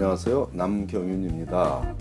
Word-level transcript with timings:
안녕하세요. 0.00 0.50
남경윤입니다. 0.52 1.96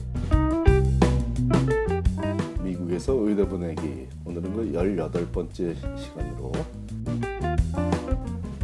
미국에서 2.61 3.13
의대 3.13 3.43
보내기. 3.49 4.07
오늘은 4.23 4.53
그 4.53 4.71
18번째 4.71 5.97
시간으로 5.97 6.51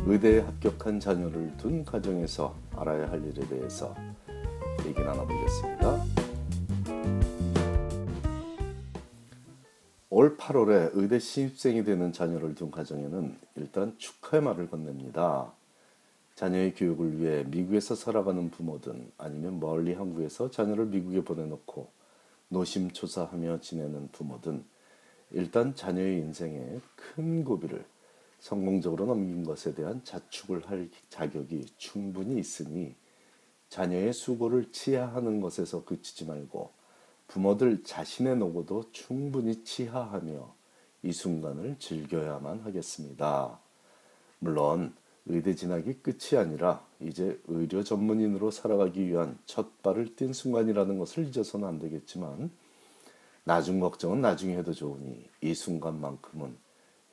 의대에 0.06 0.42
합격한 0.42 1.00
자녀를 1.00 1.52
둔 1.58 1.84
가정에서 1.84 2.54
알아야 2.76 3.10
할 3.10 3.26
일에 3.26 3.44
대해서 3.48 3.96
얘기 4.86 5.02
나눠보겠습니다. 5.02 6.04
올 10.12 10.38
8월에 10.38 10.92
의대 10.94 11.18
신입생이 11.18 11.84
되는 11.84 12.14
자녀를 12.14 12.54
둔 12.54 12.70
가정에는 12.70 13.36
일단 13.56 13.96
축하의 13.98 14.44
말을 14.44 14.70
건넵니다. 14.70 15.52
자녀의 16.36 16.74
교육을 16.74 17.20
위해 17.20 17.44
미국에서 17.44 17.96
살아가는 17.96 18.50
부모든 18.50 19.12
아니면 19.18 19.60
멀리 19.60 19.94
한국에서 19.94 20.50
자녀를 20.50 20.88
미국에 20.88 21.24
보내놓고 21.24 21.90
노심초사하며 22.50 23.62
지내는 23.62 24.10
부모든 24.12 24.64
일단 25.32 25.76
자녀의 25.76 26.18
인생에 26.20 26.80
큰 26.96 27.44
고비를 27.44 27.86
성공적으로 28.40 29.06
넘긴 29.06 29.44
것에 29.44 29.74
대한 29.74 30.04
자축을 30.04 30.70
할 30.70 30.90
자격이 31.10 31.66
충분히 31.78 32.40
있으니 32.40 32.94
자녀의 33.70 34.14
수고를 34.14 34.72
치하하는 34.72 35.40
것에서 35.40 35.86
그치지 35.86 36.26
말고 36.26 36.72
부모들 37.28 37.84
자신의 37.84 38.38
노고도 38.38 38.92
충분히 38.92 39.64
치하하며 39.64 40.54
이 41.04 41.12
순간을 41.12 41.78
즐겨야만 41.80 42.60
하겠습니다. 42.62 43.60
물론 44.40 44.94
의대 45.26 45.56
진학이 45.56 46.00
끝이 46.02 46.38
아니라 46.38 46.86
이제 47.00 47.40
의료 47.48 47.84
전문인으로 47.84 48.52
살아가기 48.52 49.08
위한 49.08 49.38
첫 49.46 49.82
발을 49.82 50.16
띈 50.16 50.34
순간이라는 50.34 50.98
것을 50.98 51.28
잊어서는 51.28 51.68
안 51.68 51.80
되겠지만 51.80 52.52
나중 53.46 53.80
걱정은 53.80 54.22
나중에 54.22 54.58
해도 54.58 54.74
좋으니 54.74 55.30
이 55.42 55.54
순간만큼은 55.54 56.56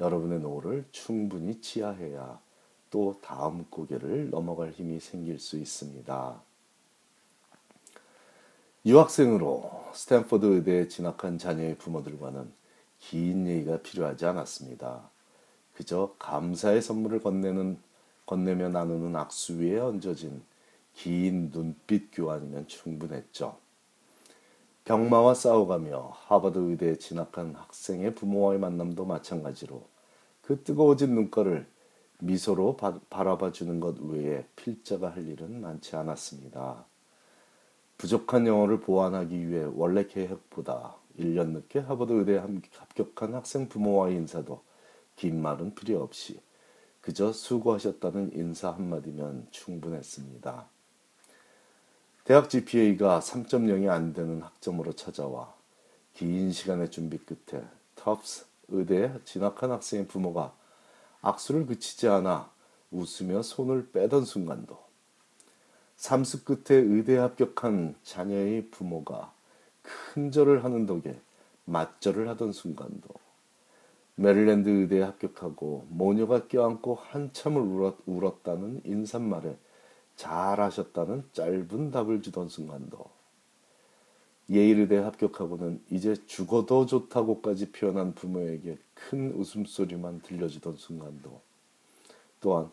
여러분의 0.01 0.41
노고를 0.41 0.85
충분히 0.91 1.61
치하해야 1.61 2.41
또 2.91 3.17
다음 3.21 3.65
고개를 3.71 4.31
넘어갈 4.31 4.71
힘이 4.71 4.99
생길 4.99 5.39
수 5.39 5.57
있습니다. 5.57 6.43
유학생으로 8.87 9.85
스탠퍼드 9.93 10.47
의대에 10.47 10.89
진학한 10.89 11.39
자녀의 11.39 11.77
부모들과는 11.79 12.51
긴 12.99 13.47
얘기가 13.47 13.83
필요하지 13.83 14.27
않았습니다. 14.27 15.11
그저 15.75 16.15
감사의 16.19 16.83
선물을 16.83 17.21
건네는 17.21 17.79
건네며 18.31 18.69
나누는 18.69 19.17
악수 19.17 19.59
위에 19.59 19.81
얹어진 19.81 20.41
긴 20.95 21.51
눈빛 21.51 22.11
교환이면 22.13 22.69
충분했죠. 22.69 23.57
병마와 24.85 25.35
싸워가며 25.35 26.13
하버드 26.27 26.59
의대에 26.59 26.95
진학한 26.95 27.57
학생의 27.57 28.15
부모와의 28.15 28.61
만남도 28.61 29.05
마찬가지로 29.05 29.83
그 30.43 30.63
뜨거워진 30.63 31.17
눈가를 31.17 31.67
미소로 32.21 32.77
바, 32.77 33.01
바라봐 33.11 33.51
주는 33.51 33.81
것 33.81 33.99
외에 33.99 34.47
필자가 34.55 35.11
할 35.11 35.27
일은 35.27 35.61
많지 35.61 35.97
않았습니다. 35.97 36.85
부족한 37.99 38.47
영어를 38.47 38.79
보완하기 38.79 39.49
위해 39.49 39.67
원래 39.75 40.07
계획보다 40.07 40.95
1년 41.19 41.49
늦게 41.49 41.81
하버드 41.81 42.13
의대에 42.13 42.39
합격한 42.39 43.35
학생 43.35 43.69
부모와의 43.69 44.15
인사도 44.15 44.63
긴 45.17 45.43
말은 45.43 45.75
필요 45.75 46.01
없이 46.01 46.41
그저 47.11 47.33
수고하셨다는 47.33 48.35
인사 48.35 48.71
한마디면 48.71 49.49
충분했습니다. 49.51 50.65
대학 52.23 52.49
GPA가 52.49 53.19
3.0이 53.19 53.89
안 53.89 54.13
되는 54.13 54.41
학점으로 54.41 54.93
찾아와 54.93 55.53
긴 56.15 56.53
시간의 56.53 56.93
준비 56.93 57.19
끝에 57.19 57.65
터프스 57.97 58.47
의대에 58.69 59.13
진학한 59.25 59.73
학생의 59.73 60.07
부모가 60.07 60.55
악수를 61.21 61.67
그치지 61.67 62.07
않아 62.07 62.49
웃으며 62.93 63.43
손을 63.43 63.91
빼던 63.91 64.25
순간도 64.25 64.79
삼수 65.97 66.45
끝에 66.45 66.79
의대에 66.79 67.19
합격한 67.19 67.97
자녀의 68.05 68.71
부모가 68.71 69.33
큰 69.83 70.31
절을 70.31 70.63
하는 70.63 70.87
덕에 70.87 71.21
맞절을 71.65 72.29
하던 72.29 72.53
순간도 72.53 73.09
메릴랜드 74.21 74.69
의대에 74.69 75.01
합격하고 75.01 75.87
모녀가 75.89 76.47
껴안고 76.47 76.95
한참을 76.95 77.63
울었, 78.07 78.43
다는 78.43 78.83
인사말에 78.85 79.57
잘하셨다는 80.17 81.25
짧은 81.33 81.91
답을 81.91 82.21
주던 82.21 82.51
순간도 82.51 82.99
예일 84.51 84.81
의대에 84.81 84.99
합격하고는 84.99 85.81
이제 85.91 86.17
죽어도 86.27 86.85
좋다고까지 86.85 87.73
표현한 87.73 88.15
부모에게 88.15 88.77
큰 88.93 89.33
웃음소리만 89.33 90.21
들려주던 90.21 90.77
순간도. 90.77 91.41
또한 92.43 92.71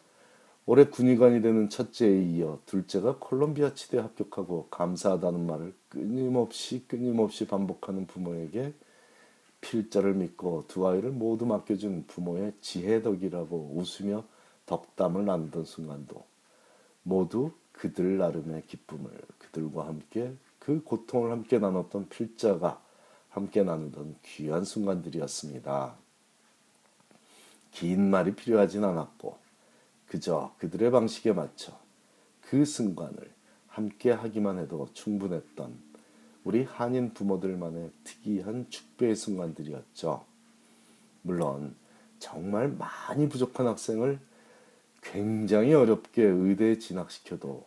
올해 0.66 0.88
군의관이 0.88 1.42
되는 1.42 1.70
첫째에 1.70 2.24
이어 2.24 2.60
둘째가 2.66 3.20
콜롬비아 3.20 3.74
치대에 3.74 4.02
합격하고 4.02 4.68
감사하다는 4.70 5.48
말을 5.48 5.74
끊임없이 5.88 6.84
끊임없이 6.90 7.48
반복하는 7.48 8.06
부모에게 8.06 8.74
필자를 9.68 10.14
믿고 10.14 10.64
두 10.70 10.88
아이를 10.88 11.12
모두 11.12 11.46
맡겨준 11.46 12.06
부모의 12.08 12.54
지혜덕이라고 12.62 13.74
웃으며 13.76 14.24
덕담을 14.66 15.26
나누던 15.26 15.66
순간도 15.66 16.24
모두 17.04 17.52
그들 17.74 18.18
나름의 18.18 18.64
기쁨을 18.68 19.12
그들과 19.38 19.88
함께 19.88 20.34
그 20.60 20.82
고통을 20.84 21.32
함께 21.32 21.60
나눴던 21.60 22.08
필자가 22.08 22.82
함께 23.30 23.64
나누던 23.64 24.16
귀한 24.24 24.64
순간들이었습니다. 24.64 25.96
긴 27.72 28.10
말이 28.10 28.36
필요하진 28.36 28.86
않았고 28.86 29.38
그저 30.08 30.54
그들의 30.60 30.92
방식에 30.92 31.34
맞춰 31.34 31.78
그 32.42 32.64
순간을 32.64 33.30
함께 33.68 34.12
하기만 34.12 34.60
해도 34.60 34.88
충분했던 34.94 35.87
우리 36.48 36.64
한인 36.64 37.14
부모들만의 37.14 37.92
특이한 38.06 38.70
축배의 38.70 39.18
순간들이었죠. 39.18 40.24
물론 41.22 41.76
정말 42.20 42.70
많이 42.70 43.28
부족한 43.28 43.68
학생을 43.68 44.18
굉장히 45.02 45.74
어렵게 45.74 46.24
의대에 46.24 46.80
진학시켜도 46.80 47.66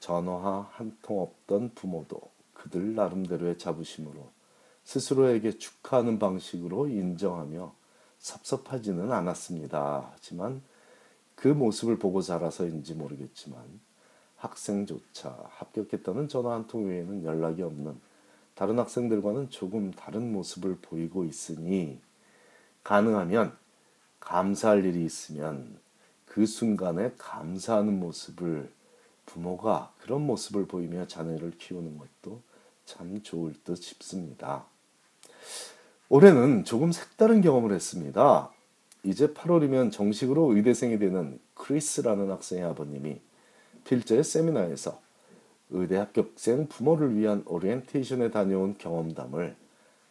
전화 0.00 0.68
한 0.72 0.98
통 1.00 1.22
없던 1.22 1.70
부모도 1.74 2.20
그들 2.52 2.94
나름대로의 2.94 3.56
자부심으로 3.56 4.28
스스로에게 4.84 5.56
축하하는 5.56 6.18
방식으로 6.18 6.88
인정하며 6.88 7.74
섭섭하지는 8.18 9.12
않았습니다. 9.12 10.10
하지만 10.12 10.60
그 11.34 11.48
모습을 11.48 11.98
보고 11.98 12.20
자라서인지 12.20 12.96
모르겠지만 12.96 13.62
학생조차 14.44 15.36
합격했다는 15.56 16.28
전화 16.28 16.52
한 16.54 16.66
통 16.66 16.86
외에는 16.88 17.24
연락이 17.24 17.62
없는 17.62 17.98
다른 18.54 18.78
학생들과는 18.78 19.50
조금 19.50 19.90
다른 19.92 20.32
모습을 20.32 20.78
보이고 20.80 21.24
있으니 21.24 21.98
가능하면 22.82 23.56
감사할 24.20 24.84
일이 24.84 25.04
있으면 25.04 25.78
그 26.26 26.46
순간에 26.46 27.12
감사하는 27.18 27.98
모습을 27.98 28.70
부모가 29.26 29.92
그런 29.98 30.26
모습을 30.26 30.66
보이며 30.66 31.06
자녀를 31.06 31.52
키우는 31.58 31.98
것도 31.98 32.40
참 32.84 33.22
좋을 33.22 33.54
듯 33.64 33.76
싶습니다. 33.76 34.64
올해는 36.08 36.64
조금 36.64 36.92
색다른 36.92 37.40
경험을 37.40 37.72
했습니다. 37.72 38.50
이제 39.02 39.28
8월이면 39.28 39.90
정식으로 39.90 40.54
의대생이 40.54 40.98
되는 40.98 41.40
크리스라는 41.54 42.30
학생의 42.30 42.64
아버님이 42.64 43.20
필자의 43.84 44.24
세미나에서 44.24 45.00
의대 45.70 45.96
합격생 45.96 46.68
부모를 46.68 47.16
위한 47.16 47.42
오리엔테이션에 47.46 48.30
다녀온 48.30 48.76
경험담을 48.78 49.56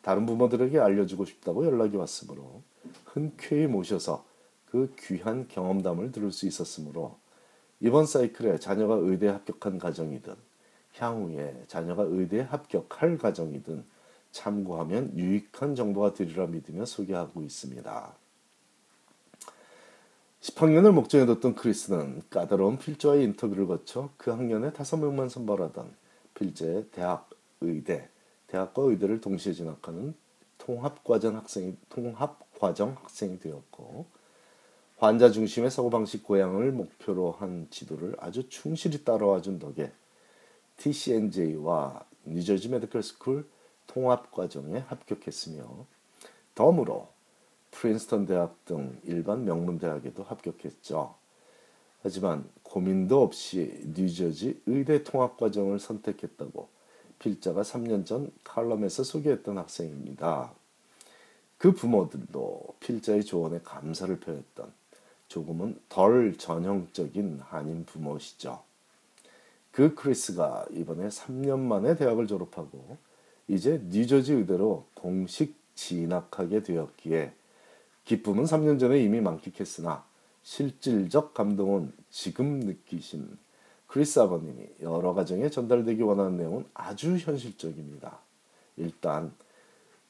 다른 0.02 0.26
부모들에게 0.26 0.80
알려주고 0.80 1.26
싶다고 1.26 1.66
연락이 1.66 1.96
왔으므로 1.96 2.62
흔쾌히 3.06 3.68
모셔서 3.68 4.26
그 4.66 4.94
귀한 5.00 5.48
경험담을 5.48 6.12
들을 6.12 6.32
수 6.32 6.48
있었으므로 6.48 7.16
이번 7.80 8.06
사이클에 8.06 8.60
자녀가 8.60 8.96
의대에 8.96 9.30
합격한 9.30 9.78
가정이든 9.78 10.36
향후에 10.98 11.66
자녀가 11.68 12.04
의대에 12.04 12.42
합격할 12.42 13.18
가정이든 13.18 13.84
참고하면 14.32 15.18
유익한 15.18 15.76
정보가 15.76 16.14
되리라 16.16 16.48
믿으며 16.48 16.86
소개하고 16.86 17.44
있습니다. 17.44 18.23
10학년을 20.44 20.92
목전에 20.92 21.26
뒀던 21.26 21.56
크리스는 21.56 22.22
까다로운 22.30 22.78
필자와의 22.78 23.24
인터뷰를 23.24 23.66
거쳐 23.66 24.10
그 24.18 24.30
학년에 24.30 24.74
다섯 24.74 24.98
명만 24.98 25.30
선발하던 25.30 25.96
필자의 26.34 26.88
대학 26.92 27.30
의대, 27.62 28.10
대학과 28.48 28.82
의대를 28.82 29.22
동시에 29.22 29.54
진학하는 29.54 30.14
통합과정 30.58 31.38
학생이 31.38 31.78
통합과정 31.88 32.98
학생이 33.02 33.40
되었고 33.40 34.06
환자 34.98 35.32
중심의 35.32 35.72
사고방식 35.72 36.24
고양을 36.26 36.74
목표로 36.74 37.32
한 37.40 37.68
지도를 37.70 38.18
아주 38.20 38.50
충실히 38.50 39.06
따라와 39.06 39.42
준 39.42 39.60
덕에 39.60 39.94
TCNJ와 40.76 42.04
뉴저지 42.26 42.68
Medical 42.68 43.02
School 43.02 43.50
통합 43.88 44.30
과정에 44.30 44.80
합격했으며 44.80 45.86
덤으로 46.54 47.13
프린스턴 47.74 48.26
대학 48.26 48.64
등 48.66 48.98
일반 49.04 49.44
명문 49.44 49.80
대학에도 49.80 50.24
합격했죠. 50.24 51.16
하지만 52.02 52.46
고민도 52.64 53.22
없이 53.22 53.82
뉴저지 53.96 54.62
의대 54.66 55.04
통합 55.04 55.38
과정을 55.38 55.80
선택했다고 55.80 56.70
필자가 57.20 57.62
3년 57.62 58.06
전 58.06 58.32
칼럼에서 58.44 59.04
소개했던 59.04 59.58
학생입니다. 59.58 60.54
그 61.58 61.72
부모들도 61.74 62.76
필자의 62.80 63.24
조언에 63.24 63.62
감사를 63.64 64.20
표했던 64.20 64.72
조금은 65.30 65.80
덜 65.90 66.38
전형적인 66.38 67.40
한인 67.44 67.86
부모시죠. 67.86 68.62
그 69.72 69.96
크리스가 69.96 70.66
이번에 70.72 71.08
3년 71.08 71.60
만에 71.60 71.96
대학을 71.96 72.28
졸업하고 72.28 72.98
이제 73.48 73.82
뉴저지 73.90 74.34
의대로 74.34 74.86
공식 74.94 75.56
진학하게 75.76 76.64
되었기에 76.64 77.34
기쁨은 78.06 78.44
3년 78.44 78.80
전에 78.80 79.00
이미 79.00 79.22
만끽했으나 79.22 80.04
실질적 80.42 81.34
감동은 81.34 81.94
지금 82.10 82.60
느끼신 82.60 83.38
크리스 83.88 84.20
아버님이 84.20 84.68
여러 84.82 85.14
가정에 85.14 85.50
전달되기 85.50 86.02
원하는 86.02 86.38
내용은 86.38 86.66
아주 86.74 87.16
현실적입니다. 87.16 88.20
일단 88.78 89.32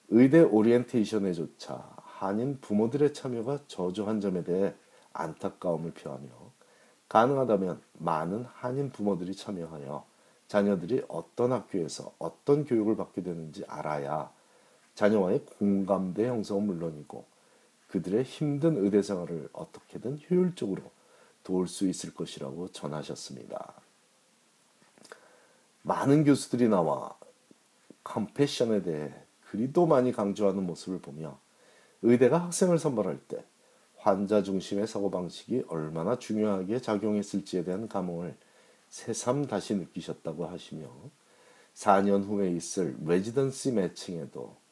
의대 0.10 0.42
오리엔테이션에조차 0.42 1.84
한인 1.98 2.60
부모들의 2.62 3.14
참여가 3.14 3.60
저조한 3.68 4.22
점에 4.22 4.44
대해 4.44 4.74
안타까움을 5.12 5.92
표하며 5.92 6.28
가능하다면 7.10 7.82
많은 8.00 8.46
한인 8.54 8.90
부모들이 8.92 9.36
참여하여 9.36 10.06
자녀들이 10.48 11.04
어떤 11.08 11.52
학교에서 11.52 12.14
어떤 12.18 12.66
교육을 12.66 12.96
받게 12.96 13.22
되는지 13.22 13.66
알아야 13.68 14.32
자녀와의 14.96 15.46
공감대 15.60 16.28
형성은 16.28 16.66
물론이고 16.66 17.33
그들의 17.94 18.24
힘든 18.24 18.84
의대 18.84 19.04
생활을 19.04 19.50
어떻게든 19.54 20.22
효율적으로 20.28 20.82
도울 21.44 21.68
수 21.68 21.88
있을 21.88 22.12
것이라고 22.12 22.70
전하셨습니다. 22.70 23.74
많은 25.84 26.24
교수들이 26.24 26.70
나와 26.70 27.16
컴패션에 28.04 28.82
대해 28.82 29.14
그리도 29.46 29.86
많이 29.86 30.12
강조하는 30.12 30.66
모습을 30.66 31.02
보며 31.02 31.38
의대가 32.02 32.42
학생을 32.42 32.80
선발할 32.80 33.20
때 33.28 33.46
환자 33.98 34.42
중심의 34.42 34.88
사고방식이 34.88 35.66
얼마나 35.68 36.18
중요하게 36.18 36.82
작용했을지에 36.82 37.64
대한 37.64 37.88
감흥을 37.88 38.36
새삼 38.90 39.46
다시 39.46 39.76
느끼셨다고 39.76 40.48
하시며 40.48 40.88
4년 41.76 42.26
후에 42.26 42.50
있을 42.54 42.98
레지던시 43.06 43.74
매칭에도 43.74 44.63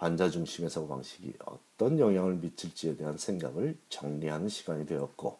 환자 0.00 0.30
중심의 0.30 0.70
사고 0.70 0.88
방식이 0.88 1.34
어떤 1.44 1.98
영향을 1.98 2.36
미칠지에 2.36 2.96
대한 2.96 3.18
생각을 3.18 3.76
정리하는 3.90 4.48
시간이 4.48 4.86
되었고 4.86 5.36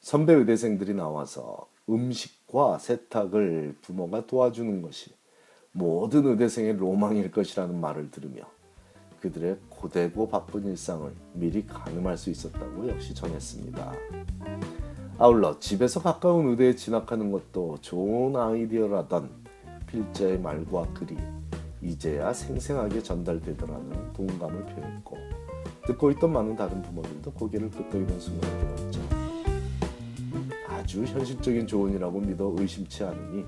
선배 0.00 0.34
의대생들이 0.34 0.94
나와서 0.94 1.66
음식과 1.88 2.78
세탁을 2.78 3.74
부모가 3.82 4.24
도와주는 4.28 4.82
것이 4.82 5.10
모든 5.72 6.26
의대생의 6.26 6.76
로망일 6.76 7.32
것이라는 7.32 7.80
말을 7.80 8.12
들으며 8.12 8.44
그들의 9.18 9.58
고되고 9.68 10.28
바쁜 10.28 10.64
일상을 10.66 11.12
미리 11.32 11.66
가늠할 11.66 12.16
수 12.16 12.30
있었다고 12.30 12.88
역시 12.88 13.14
전했습니다. 13.14 13.92
아울러 15.18 15.58
집에서 15.58 16.00
가까운 16.00 16.50
의대에 16.50 16.76
진학하는 16.76 17.32
것도 17.32 17.78
좋은 17.80 18.36
아이디어라던 18.36 19.28
필자의 19.88 20.38
말과 20.38 20.86
글이 20.94 21.16
이제야 21.82 22.32
생생하게 22.32 23.02
전달되더라는 23.02 24.12
동감을 24.12 24.64
표했고 24.66 25.16
듣고 25.86 26.10
있던 26.12 26.32
많은 26.32 26.56
다른 26.56 26.82
부모들도 26.82 27.32
고개를 27.32 27.70
끄덕이는 27.70 28.20
순간이 28.20 28.58
되었죠. 28.60 29.00
아주 30.68 31.04
현실적인 31.04 31.66
조언이라고 31.66 32.20
믿어 32.20 32.54
의심치 32.56 33.04
않으니 33.04 33.44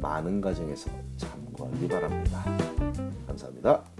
많은 0.00 0.40
가정에서 0.40 0.90
참고하기 1.16 1.88
바랍니다. 1.88 2.44
감사합니다. 3.26 3.93